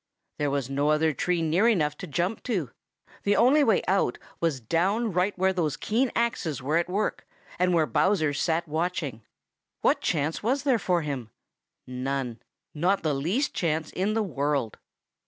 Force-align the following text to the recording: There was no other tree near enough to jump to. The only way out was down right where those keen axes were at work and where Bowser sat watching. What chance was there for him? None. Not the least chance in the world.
There 0.39 0.49
was 0.49 0.67
no 0.67 0.89
other 0.89 1.13
tree 1.13 1.43
near 1.43 1.67
enough 1.67 1.95
to 1.97 2.07
jump 2.07 2.41
to. 2.45 2.71
The 3.21 3.35
only 3.35 3.63
way 3.63 3.83
out 3.87 4.17
was 4.39 4.59
down 4.59 5.13
right 5.13 5.37
where 5.37 5.53
those 5.53 5.77
keen 5.77 6.11
axes 6.15 6.59
were 6.59 6.77
at 6.77 6.89
work 6.89 7.27
and 7.59 7.71
where 7.71 7.85
Bowser 7.85 8.33
sat 8.33 8.67
watching. 8.67 9.21
What 9.81 10.01
chance 10.01 10.41
was 10.41 10.63
there 10.63 10.79
for 10.79 11.03
him? 11.03 11.29
None. 11.85 12.41
Not 12.73 13.03
the 13.03 13.13
least 13.13 13.53
chance 13.53 13.91
in 13.91 14.15
the 14.15 14.23
world. 14.23 14.79